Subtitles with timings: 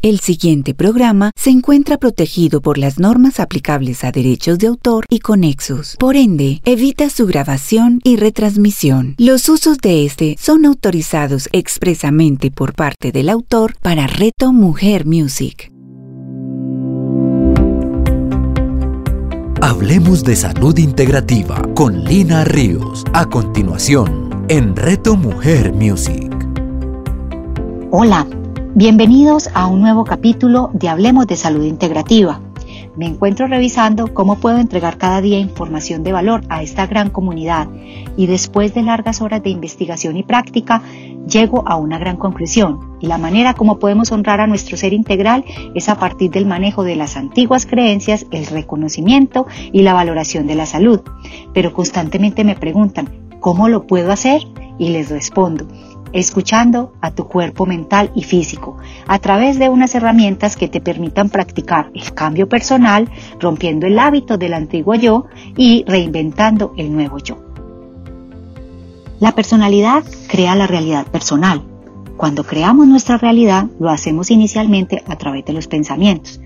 [0.00, 5.18] El siguiente programa se encuentra protegido por las normas aplicables a derechos de autor y
[5.18, 5.96] conexos.
[5.98, 9.16] Por ende, evita su grabación y retransmisión.
[9.18, 15.72] Los usos de este son autorizados expresamente por parte del autor para Reto Mujer Music.
[19.60, 23.02] Hablemos de salud integrativa con Lina Ríos.
[23.14, 26.32] A continuación, en Reto Mujer Music.
[27.90, 28.28] Hola,
[28.74, 32.40] bienvenidos a un nuevo capítulo de Hablemos de Salud Integrativa.
[32.96, 37.68] Me encuentro revisando cómo puedo entregar cada día información de valor a esta gran comunidad
[38.16, 40.82] y después de largas horas de investigación y práctica
[41.28, 45.44] llego a una gran conclusión y la manera como podemos honrar a nuestro ser integral
[45.74, 50.56] es a partir del manejo de las antiguas creencias, el reconocimiento y la valoración de
[50.56, 51.00] la salud.
[51.54, 53.08] Pero constantemente me preguntan,
[53.40, 54.42] ¿cómo lo puedo hacer?
[54.78, 55.66] Y les respondo,
[56.12, 58.76] escuchando a tu cuerpo mental y físico
[59.06, 64.38] a través de unas herramientas que te permitan practicar el cambio personal, rompiendo el hábito
[64.38, 67.38] del antiguo yo y reinventando el nuevo yo.
[69.20, 71.62] La personalidad crea la realidad personal.
[72.16, 76.40] Cuando creamos nuestra realidad, lo hacemos inicialmente a través de los pensamientos,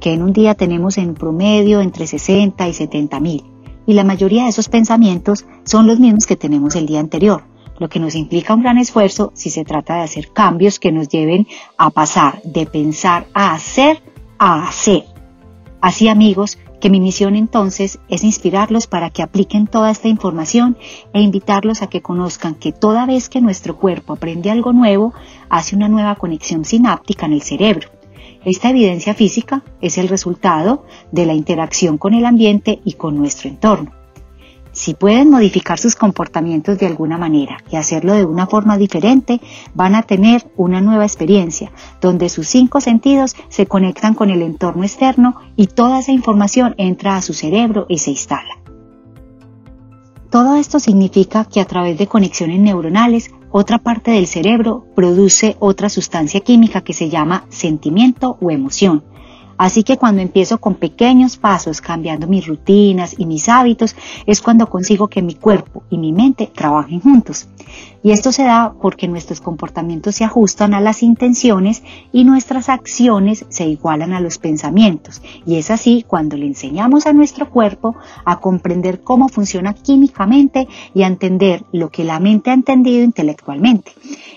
[0.00, 3.44] que en un día tenemos en promedio entre 60 y 70 mil,
[3.86, 7.44] y la mayoría de esos pensamientos son los mismos que tenemos el día anterior
[7.78, 11.08] lo que nos implica un gran esfuerzo si se trata de hacer cambios que nos
[11.08, 14.02] lleven a pasar de pensar a hacer
[14.38, 15.04] a hacer.
[15.80, 20.76] Así amigos, que mi misión entonces es inspirarlos para que apliquen toda esta información
[21.12, 25.12] e invitarlos a que conozcan que toda vez que nuestro cuerpo aprende algo nuevo,
[25.48, 27.88] hace una nueva conexión sináptica en el cerebro.
[28.44, 33.48] Esta evidencia física es el resultado de la interacción con el ambiente y con nuestro
[33.48, 33.97] entorno.
[34.78, 39.40] Si pueden modificar sus comportamientos de alguna manera y hacerlo de una forma diferente,
[39.74, 44.84] van a tener una nueva experiencia donde sus cinco sentidos se conectan con el entorno
[44.84, 48.60] externo y toda esa información entra a su cerebro y se instala.
[50.30, 55.88] Todo esto significa que a través de conexiones neuronales, otra parte del cerebro produce otra
[55.88, 59.02] sustancia química que se llama sentimiento o emoción,
[59.58, 64.70] Así que cuando empiezo con pequeños pasos, cambiando mis rutinas y mis hábitos, es cuando
[64.70, 67.48] consigo que mi cuerpo y mi mente trabajen juntos.
[68.02, 71.82] Y esto se da porque nuestros comportamientos se ajustan a las intenciones
[72.12, 75.20] y nuestras acciones se igualan a los pensamientos.
[75.44, 81.02] Y es así cuando le enseñamos a nuestro cuerpo a comprender cómo funciona químicamente y
[81.02, 83.92] a entender lo que la mente ha entendido intelectualmente.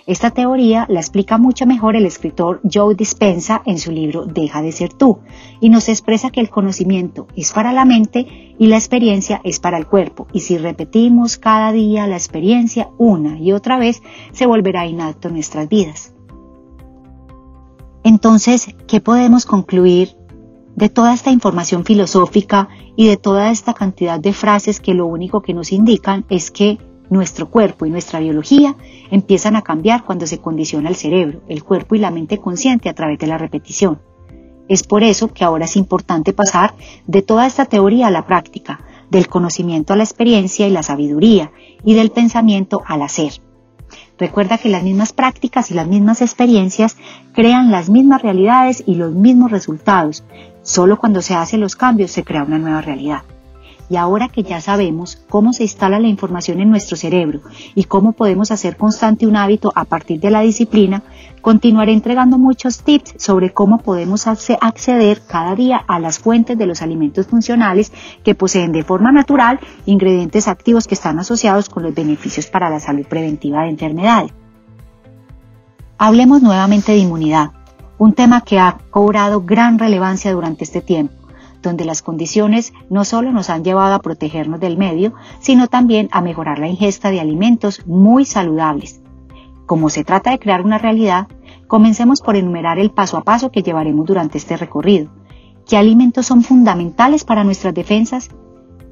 [0.08, 4.72] Esta teoría la explica mucho mejor el escritor Joe Dispensa en su libro Deja de
[4.72, 5.20] ser tú
[5.60, 9.78] y nos expresa que el conocimiento es para la mente y la experiencia es para
[9.78, 14.02] el cuerpo y si repetimos cada día la experiencia una y otra vez
[14.32, 16.14] se volverá inacto en nuestras vidas.
[18.04, 20.16] Entonces, ¿qué podemos concluir
[20.76, 25.42] de toda esta información filosófica y de toda esta cantidad de frases que lo único
[25.42, 26.80] que nos indican es que
[27.12, 28.76] nuestro cuerpo y nuestra biología
[29.12, 32.96] empiezan a cambiar cuando se condiciona el cerebro, el cuerpo y la mente consciente a
[32.96, 34.00] través de la repetición.
[34.70, 36.74] Es por eso que ahora es importante pasar
[37.06, 38.80] de toda esta teoría a la práctica,
[39.10, 41.52] del conocimiento a la experiencia y la sabiduría,
[41.84, 43.34] y del pensamiento al hacer.
[44.18, 46.96] Recuerda que las mismas prácticas y las mismas experiencias
[47.34, 50.24] crean las mismas realidades y los mismos resultados.
[50.62, 53.24] Solo cuando se hacen los cambios se crea una nueva realidad.
[53.92, 57.42] Y ahora que ya sabemos cómo se instala la información en nuestro cerebro
[57.76, 61.04] y cómo podemos hacer constante un hábito a partir de la disciplina,
[61.42, 66.82] continuaré entregando muchos tips sobre cómo podemos acceder cada día a las fuentes de los
[66.82, 67.92] alimentos funcionales
[68.24, 72.80] que poseen de forma natural ingredientes activos que están asociados con los beneficios para la
[72.80, 74.32] salud preventiva de enfermedades.
[75.98, 77.52] Hablemos nuevamente de inmunidad,
[77.98, 81.21] un tema que ha cobrado gran relevancia durante este tiempo
[81.62, 86.22] donde las condiciones no solo nos han llevado a protegernos del medio, sino también a
[86.22, 89.02] mejorar la ingesta de alimentos muy saludables.
[89.66, 91.28] Como se trata de crear una realidad,
[91.68, 95.10] comencemos por enumerar el paso a paso que llevaremos durante este recorrido.
[95.68, 98.30] ¿Qué alimentos son fundamentales para nuestras defensas?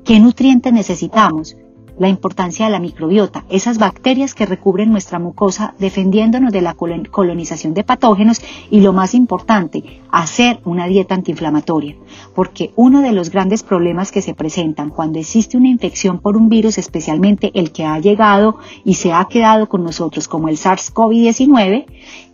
[0.05, 1.55] ¿Qué nutrientes necesitamos?
[1.99, 7.73] La importancia de la microbiota, esas bacterias que recubren nuestra mucosa defendiéndonos de la colonización
[7.73, 8.41] de patógenos
[8.71, 11.95] y lo más importante, hacer una dieta antiinflamatoria,
[12.33, 16.49] porque uno de los grandes problemas que se presentan cuando existe una infección por un
[16.49, 21.85] virus, especialmente el que ha llegado y se ha quedado con nosotros como el SARS-CoV-19,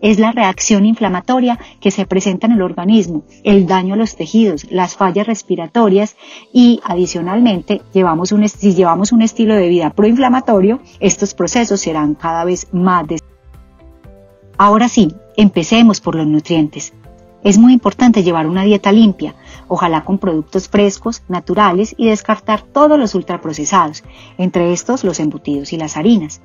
[0.05, 4.67] es la reacción inflamatoria que se presenta en el organismo, el daño a los tejidos,
[4.69, 6.15] las fallas respiratorias
[6.53, 12.45] y adicionalmente llevamos un, si llevamos un estilo de vida proinflamatorio, estos procesos serán cada
[12.45, 13.07] vez más.
[14.59, 16.93] Ahora sí, empecemos por los nutrientes.
[17.43, 19.33] es muy importante llevar una dieta limpia,
[19.67, 24.03] ojalá con productos frescos, naturales y descartar todos los ultraprocesados,
[24.37, 26.41] entre estos los embutidos y las harinas.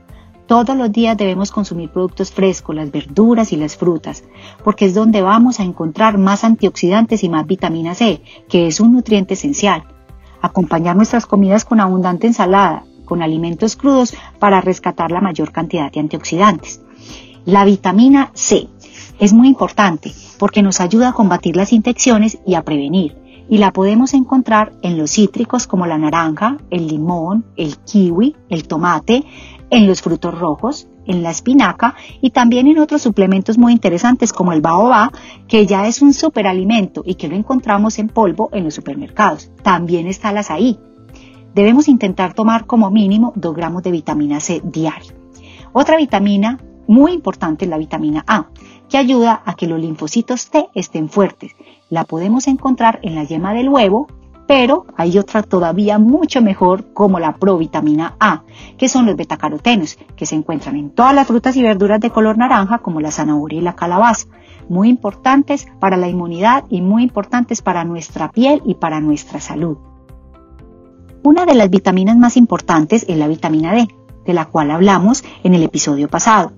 [0.50, 4.24] Todos los días debemos consumir productos frescos, las verduras y las frutas,
[4.64, 8.92] porque es donde vamos a encontrar más antioxidantes y más vitamina C, que es un
[8.94, 9.84] nutriente esencial.
[10.42, 16.00] Acompañar nuestras comidas con abundante ensalada, con alimentos crudos para rescatar la mayor cantidad de
[16.00, 16.82] antioxidantes.
[17.44, 18.66] La vitamina C
[19.20, 23.16] es muy importante porque nos ayuda a combatir las infecciones y a prevenir.
[23.48, 28.66] Y la podemos encontrar en los cítricos como la naranja, el limón, el kiwi, el
[28.68, 29.24] tomate,
[29.70, 34.52] en los frutos rojos, en la espinaca y también en otros suplementos muy interesantes como
[34.52, 35.12] el baobá,
[35.48, 39.50] que ya es un superalimento y que lo encontramos en polvo en los supermercados.
[39.62, 40.78] También está el azaí.
[41.54, 45.14] Debemos intentar tomar como mínimo 2 gramos de vitamina C diario.
[45.72, 48.48] Otra vitamina muy importante es la vitamina A,
[48.88, 51.52] que ayuda a que los linfocitos T estén fuertes.
[51.88, 54.08] La podemos encontrar en la yema del huevo,
[54.50, 58.42] pero hay otra todavía mucho mejor como la provitamina A,
[58.76, 62.36] que son los betacarotenos, que se encuentran en todas las frutas y verduras de color
[62.36, 64.26] naranja como la zanahoria y la calabaza,
[64.68, 69.78] muy importantes para la inmunidad y muy importantes para nuestra piel y para nuestra salud.
[71.22, 73.86] Una de las vitaminas más importantes es la vitamina D,
[74.26, 76.50] de la cual hablamos en el episodio pasado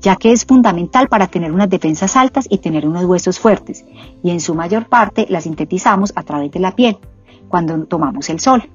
[0.00, 3.86] ya que es fundamental para tener unas defensas altas y tener unos huesos fuertes,
[4.22, 6.98] y en su mayor parte la sintetizamos a través de la piel,
[7.54, 8.68] cuando tomamos el sol.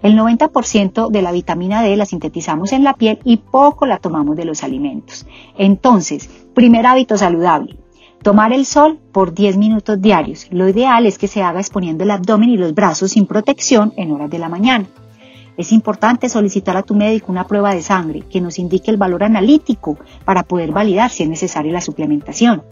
[0.00, 4.36] El 90% de la vitamina D la sintetizamos en la piel y poco la tomamos
[4.36, 5.26] de los alimentos.
[5.58, 7.76] Entonces, primer hábito saludable,
[8.22, 10.46] tomar el sol por 10 minutos diarios.
[10.52, 14.12] Lo ideal es que se haga exponiendo el abdomen y los brazos sin protección en
[14.12, 14.86] horas de la mañana.
[15.56, 19.24] Es importante solicitar a tu médico una prueba de sangre que nos indique el valor
[19.24, 22.62] analítico para poder validar si es necesaria la suplementación.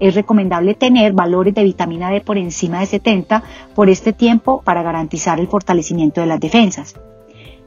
[0.00, 3.42] Es recomendable tener valores de vitamina D por encima de 70
[3.74, 6.94] por este tiempo para garantizar el fortalecimiento de las defensas.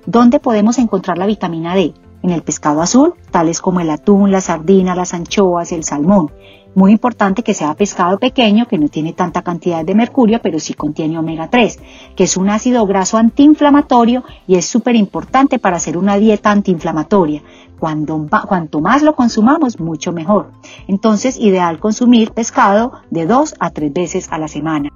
[0.06, 1.94] ¿Dónde podemos encontrar la vitamina D?
[2.22, 6.32] En el pescado azul, tales como el atún, la sardina, las anchoas, el salmón.
[6.76, 10.74] Muy importante que sea pescado pequeño, que no tiene tanta cantidad de mercurio, pero sí
[10.74, 11.80] contiene omega 3,
[12.16, 17.42] que es un ácido graso antiinflamatorio y es súper importante para hacer una dieta antiinflamatoria.
[17.80, 20.52] Cuando, cuanto más lo consumamos, mucho mejor.
[20.88, 24.90] Entonces, ideal consumir pescado de dos a tres veces a la semana.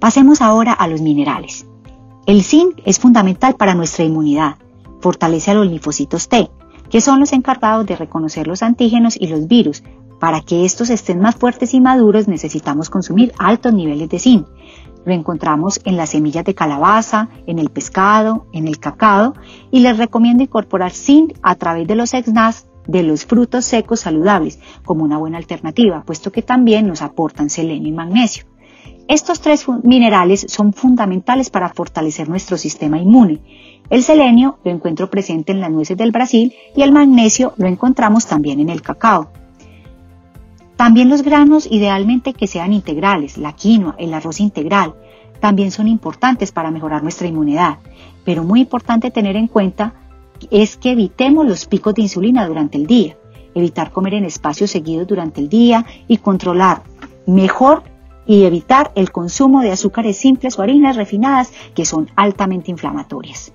[0.00, 1.66] Pasemos ahora a los minerales.
[2.26, 4.56] El zinc es fundamental para nuestra inmunidad.
[5.00, 6.50] Fortalece a los linfocitos T,
[6.90, 9.82] que son los encargados de reconocer los antígenos y los virus,
[10.18, 14.46] para que estos estén más fuertes y maduros necesitamos consumir altos niveles de zinc.
[15.04, 19.34] Lo encontramos en las semillas de calabaza, en el pescado, en el cacao
[19.70, 24.58] y les recomiendo incorporar zinc a través de los exnas de los frutos secos saludables
[24.84, 28.46] como una buena alternativa, puesto que también nos aportan selenio y magnesio.
[29.08, 33.38] Estos tres minerales son fundamentales para fortalecer nuestro sistema inmune.
[33.88, 38.26] El selenio lo encuentro presente en las nueces del Brasil y el magnesio lo encontramos
[38.26, 39.30] también en el cacao.
[40.76, 44.94] También los granos idealmente que sean integrales, la quinoa, el arroz integral,
[45.38, 47.78] también son importantes para mejorar nuestra inmunidad,
[48.24, 49.94] pero muy importante tener en cuenta
[50.50, 53.16] es que evitemos los picos de insulina durante el día,
[53.54, 56.82] evitar comer en espacios seguidos durante el día y controlar
[57.26, 57.84] mejor
[58.26, 63.52] y evitar el consumo de azúcares simples o harinas refinadas que son altamente inflamatorias.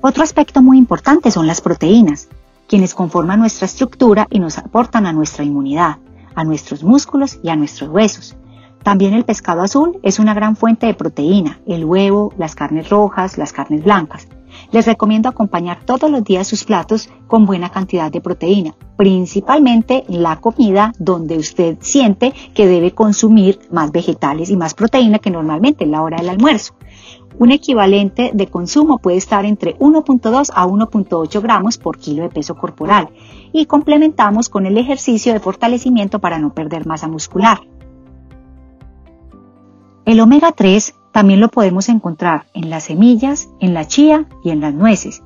[0.00, 2.28] Otro aspecto muy importante son las proteínas
[2.66, 5.98] quienes conforman nuestra estructura y nos aportan a nuestra inmunidad,
[6.34, 8.34] a nuestros músculos y a nuestros huesos.
[8.82, 13.38] También el pescado azul es una gran fuente de proteína, el huevo, las carnes rojas,
[13.38, 14.26] las carnes blancas.
[14.70, 20.40] Les recomiendo acompañar todos los días sus platos con buena cantidad de proteína, principalmente la
[20.40, 25.92] comida donde usted siente que debe consumir más vegetales y más proteína que normalmente en
[25.92, 26.74] la hora del almuerzo.
[27.38, 32.54] Un equivalente de consumo puede estar entre 1.2 a 1.8 gramos por kilo de peso
[32.54, 33.08] corporal
[33.52, 37.60] y complementamos con el ejercicio de fortalecimiento para no perder masa muscular.
[40.04, 44.60] El omega 3 también lo podemos encontrar en las semillas, en la chía y en
[44.60, 45.22] las nueces.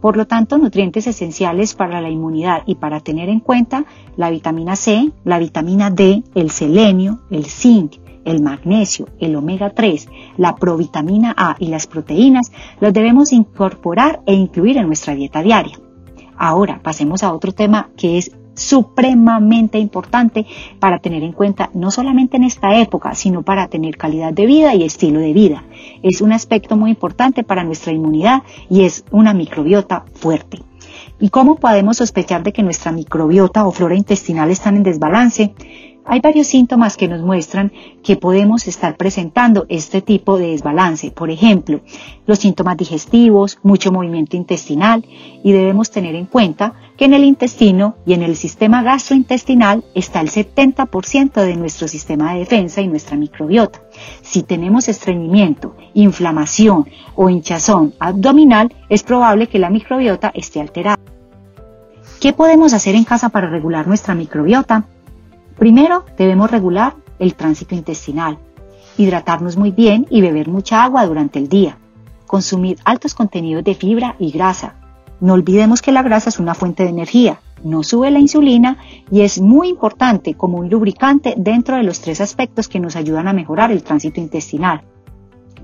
[0.00, 3.84] Por lo tanto, nutrientes esenciales para la inmunidad y para tener en cuenta
[4.16, 10.08] la vitamina C, la vitamina D, el selenio, el zinc, el magnesio, el omega 3,
[10.36, 15.78] la provitamina A y las proteínas los debemos incorporar e incluir en nuestra dieta diaria.
[16.36, 20.46] Ahora pasemos a otro tema que es supremamente importante
[20.78, 24.74] para tener en cuenta no solamente en esta época, sino para tener calidad de vida
[24.74, 25.64] y estilo de vida.
[26.02, 30.58] Es un aspecto muy importante para nuestra inmunidad y es una microbiota fuerte.
[31.20, 35.54] ¿Y cómo podemos sospechar de que nuestra microbiota o flora intestinal están en desbalance?
[36.10, 37.70] Hay varios síntomas que nos muestran
[38.02, 41.10] que podemos estar presentando este tipo de desbalance.
[41.10, 41.82] Por ejemplo,
[42.26, 45.04] los síntomas digestivos, mucho movimiento intestinal
[45.44, 50.22] y debemos tener en cuenta que en el intestino y en el sistema gastrointestinal está
[50.22, 53.82] el 70% de nuestro sistema de defensa y nuestra microbiota.
[54.22, 60.98] Si tenemos estreñimiento, inflamación o hinchazón abdominal, es probable que la microbiota esté alterada.
[62.18, 64.86] ¿Qué podemos hacer en casa para regular nuestra microbiota?
[65.58, 68.38] Primero, debemos regular el tránsito intestinal,
[68.96, 71.78] hidratarnos muy bien y beber mucha agua durante el día,
[72.26, 74.76] consumir altos contenidos de fibra y grasa.
[75.20, 78.78] No olvidemos que la grasa es una fuente de energía, no sube la insulina
[79.10, 83.26] y es muy importante como un lubricante dentro de los tres aspectos que nos ayudan
[83.26, 84.82] a mejorar el tránsito intestinal.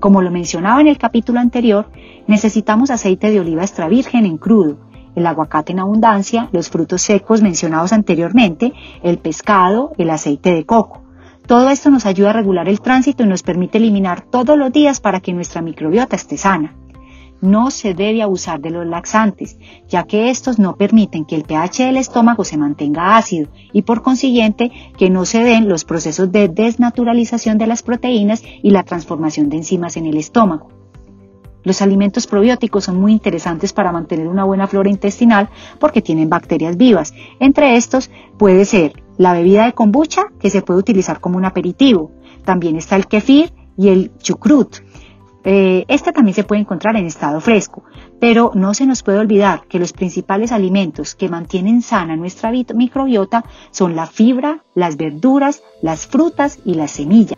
[0.01, 1.87] Como lo mencionaba en el capítulo anterior,
[2.27, 4.77] necesitamos aceite de oliva extra virgen en crudo,
[5.15, 11.01] el aguacate en abundancia, los frutos secos mencionados anteriormente, el pescado, el aceite de coco.
[11.47, 14.99] Todo esto nos ayuda a regular el tránsito y nos permite eliminar todos los días
[14.99, 16.75] para que nuestra microbiota esté sana.
[17.41, 21.85] No se debe abusar de los laxantes, ya que estos no permiten que el pH
[21.85, 26.47] del estómago se mantenga ácido y por consiguiente que no se den los procesos de
[26.47, 30.74] desnaturalización de las proteínas y la transformación de enzimas en el estómago.
[31.65, 36.77] Los alimentos probióticos son muy interesantes para mantener una buena flora intestinal porque tienen bacterias
[36.77, 37.13] vivas.
[37.39, 42.11] Entre estos puede ser la bebida de kombucha que se puede utilizar como un aperitivo.
[42.45, 44.77] También está el kefir y el chucrut.
[45.47, 47.83] Eh, este también se puede encontrar en estado fresco,
[48.19, 53.45] pero no se nos puede olvidar que los principales alimentos que mantienen sana nuestra microbiota
[53.69, 57.37] son la fibra, las verduras, las frutas y las semillas.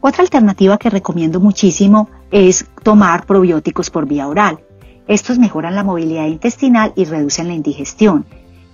[0.00, 4.58] Otra alternativa que recomiendo muchísimo es tomar probióticos por vía oral.
[5.06, 8.24] Estos mejoran la movilidad intestinal y reducen la indigestión.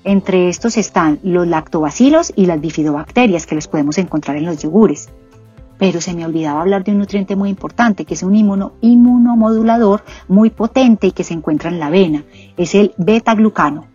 [0.05, 5.11] Entre estos están los lactobacilos y las bifidobacterias que los podemos encontrar en los yogures.
[5.79, 10.51] Pero se me olvidaba hablar de un nutriente muy importante, que es un inmunomodulador muy
[10.51, 12.25] potente y que se encuentra en la avena.
[12.57, 13.87] Es el beta-glucano.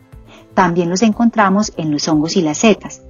[0.53, 3.01] También los encontramos en los hongos y las setas.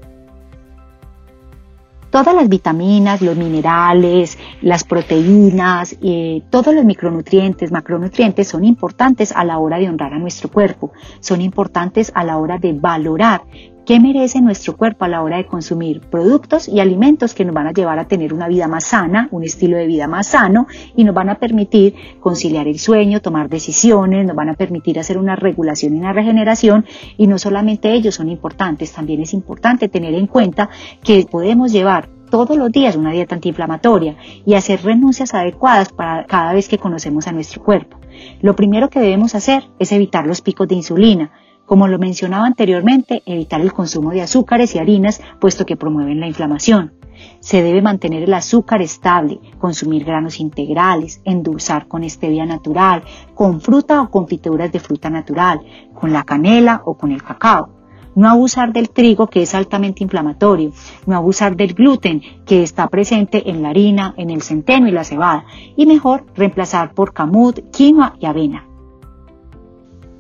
[2.14, 9.44] Todas las vitaminas, los minerales, las proteínas, eh, todos los micronutrientes, macronutrientes son importantes a
[9.44, 13.42] la hora de honrar a nuestro cuerpo, son importantes a la hora de valorar
[13.86, 17.68] qué merece nuestro cuerpo a la hora de consumir productos y alimentos que nos van
[17.68, 21.04] a llevar a tener una vida más sana, un estilo de vida más sano y
[21.04, 25.36] nos van a permitir conciliar el sueño, tomar decisiones, nos van a permitir hacer una
[25.36, 26.86] regulación y una regeneración
[27.18, 30.70] y no solamente ellos son importantes, también es importante tener en cuenta
[31.04, 36.52] que podemos llevar todos los días una dieta antiinflamatoria y hacer renuncias adecuadas para cada
[36.54, 37.98] vez que conocemos a nuestro cuerpo.
[38.42, 41.32] Lo primero que debemos hacer es evitar los picos de insulina,
[41.66, 46.28] como lo mencionaba anteriormente, evitar el consumo de azúcares y harinas, puesto que promueven la
[46.28, 46.94] inflamación.
[47.40, 53.04] Se debe mantener el azúcar estable, consumir granos integrales, endulzar con stevia natural,
[53.34, 55.62] con fruta o confituras de fruta natural,
[55.94, 57.70] con la canela o con el cacao.
[58.16, 60.72] No abusar del trigo que es altamente inflamatorio,
[61.08, 65.04] no abusar del gluten que está presente en la harina, en el centeno y la
[65.04, 68.73] cebada, y mejor reemplazar por camut, quinoa y avena.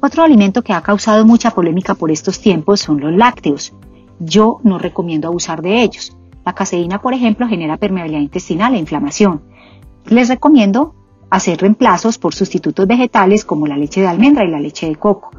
[0.05, 3.71] Otro alimento que ha causado mucha polémica por estos tiempos son los lácteos.
[4.19, 6.17] Yo no recomiendo abusar de ellos.
[6.45, 9.43] La caseína, por ejemplo, genera permeabilidad intestinal e inflamación.
[10.07, 10.93] Les recomiendo
[11.29, 15.31] hacer reemplazos por sustitutos vegetales como la leche de almendra y la leche de coco.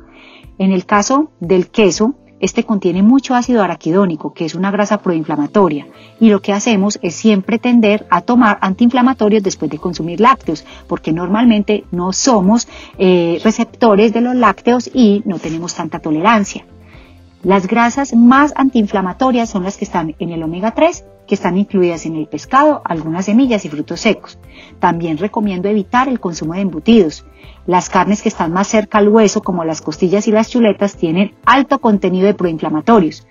[0.57, 5.87] En el caso del queso, este contiene mucho ácido araquidónico, que es una grasa proinflamatoria,
[6.21, 11.13] y lo que hacemos es siempre tender a tomar antiinflamatorios después de consumir lácteos, porque
[11.13, 16.65] normalmente no somos eh, receptores de los lácteos y no tenemos tanta tolerancia.
[17.43, 22.07] Las grasas más antiinflamatorias son las que están en el omega 3 que están incluidas
[22.07, 24.39] en el pescado, algunas semillas y frutos secos.
[24.79, 27.25] También recomiendo evitar el consumo de embutidos.
[27.67, 31.35] Las carnes que están más cerca al hueso, como las costillas y las chuletas, tienen
[31.47, 33.27] alto contenido de proinflamatorios.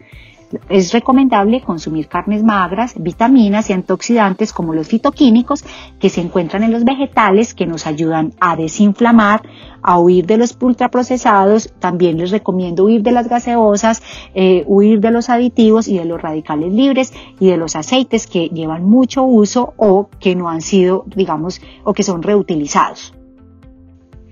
[0.69, 5.63] Es recomendable consumir carnes magras, vitaminas y antioxidantes como los fitoquímicos
[5.99, 9.41] que se encuentran en los vegetales que nos ayudan a desinflamar,
[9.81, 11.73] a huir de los ultraprocesados.
[11.79, 14.01] También les recomiendo huir de las gaseosas,
[14.33, 18.49] eh, huir de los aditivos y de los radicales libres y de los aceites que
[18.49, 23.13] llevan mucho uso o que no han sido, digamos, o que son reutilizados.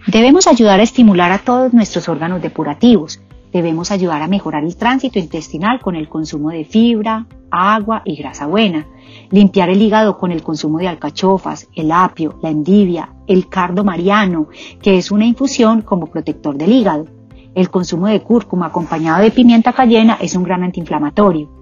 [0.08, 5.20] Debemos ayudar a estimular a todos nuestros órganos depurativos Debemos ayudar a mejorar el tránsito
[5.20, 8.88] intestinal con el consumo de fibra, agua y grasa buena.
[9.30, 14.48] Limpiar el hígado con el consumo de alcachofas, el apio, la endivia, el cardo mariano,
[14.82, 17.06] que es una infusión como protector del hígado.
[17.54, 21.61] El consumo de cúrcuma acompañado de pimienta cayena es un gran antiinflamatorio.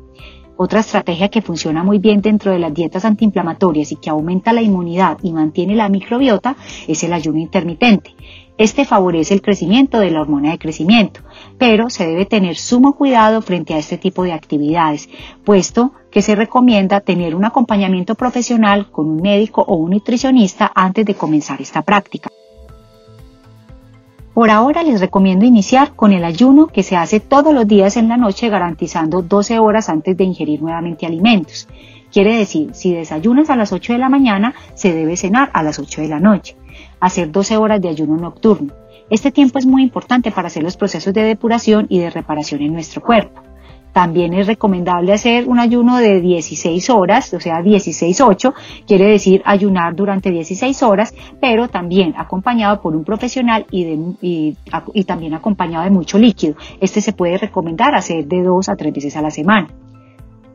[0.62, 4.62] Otra estrategia que funciona muy bien dentro de las dietas antiinflamatorias y que aumenta la
[4.62, 8.14] inmunidad y mantiene la microbiota es el ayuno intermitente.
[8.58, 11.22] Este favorece el crecimiento de la hormona de crecimiento,
[11.58, 15.10] pero se debe tener sumo cuidado frente a este tipo de actividades,
[15.46, 21.06] puesto que se recomienda tener un acompañamiento profesional con un médico o un nutricionista antes
[21.06, 22.30] de comenzar esta práctica.
[24.40, 28.08] Por ahora les recomiendo iniciar con el ayuno que se hace todos los días en
[28.08, 31.68] la noche garantizando 12 horas antes de ingerir nuevamente alimentos.
[32.10, 35.78] Quiere decir, si desayunas a las 8 de la mañana, se debe cenar a las
[35.78, 36.56] 8 de la noche.
[37.02, 38.72] Hacer 12 horas de ayuno nocturno.
[39.10, 42.72] Este tiempo es muy importante para hacer los procesos de depuración y de reparación en
[42.72, 43.42] nuestro cuerpo.
[43.94, 48.54] También es recomendable hacer un ayuno de 16 horas, o sea, 16-8,
[48.86, 54.56] quiere decir ayunar durante 16 horas, pero también acompañado por un profesional y,
[55.06, 56.56] también acompañado de mucho líquido.
[56.80, 59.68] Este se puede recomendar hacer de 2 a 3 veces a la semana.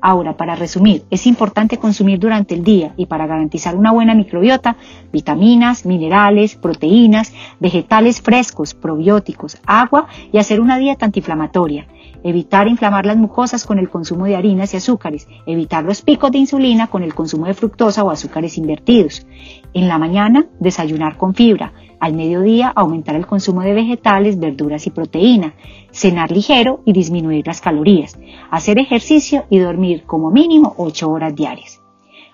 [0.06, 4.76] Ahora, para resumir, es importante consumir durante el día y para garantizar una buena microbiota,
[5.10, 11.86] vitaminas, minerales, proteínas, vegetales frescos, probióticos, agua y hacer una dieta antiinflamatoria.
[12.24, 15.28] Evitar inflamar las mucosas con el consumo de harinas y azúcares.
[15.44, 19.26] Evitar los picos de insulina con el consumo de fructosa o azúcares invertidos.
[19.74, 21.74] En la mañana, desayunar con fibra.
[22.00, 25.54] Al mediodía, aumentar el consumo de vegetales, verduras y proteína.
[25.92, 28.18] Cenar ligero y disminuir las calorías.
[28.50, 31.83] Hacer ejercicio y dormir como mínimo 8 horas diarias.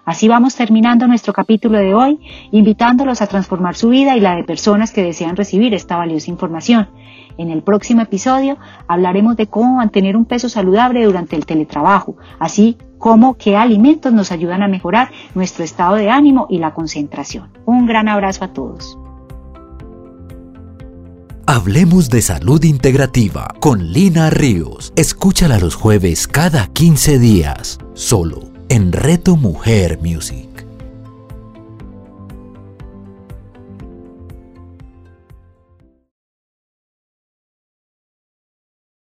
[0.04, 2.20] Así vamos terminando nuestro capítulo de hoy,
[2.52, 6.88] invitándolos a transformar su vida y la de personas que desean recibir esta valiosa información.
[7.36, 12.76] En el próximo episodio hablaremos de cómo mantener un peso saludable durante el teletrabajo, así
[12.98, 17.50] como qué alimentos nos ayudan a mejorar nuestro estado de ánimo y la concentración.
[17.64, 18.98] Un gran abrazo a todos.
[21.46, 24.92] Hablemos de salud integrativa con Lina Ríos.
[24.96, 30.49] Escúchala los jueves cada 15 días, solo en Reto Mujer Music.